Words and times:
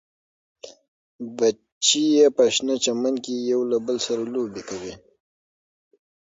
بچي 1.37 2.03
یې 2.15 2.27
په 2.35 2.43
شنه 2.55 2.75
چمن 2.83 3.15
کې 3.23 3.33
یو 3.51 3.61
له 3.71 3.77
بل 3.85 3.97
سره 4.07 4.23
لوبې 4.33 4.61
کوي. 4.69 4.93